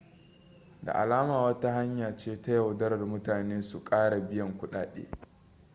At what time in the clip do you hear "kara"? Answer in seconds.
3.83-4.19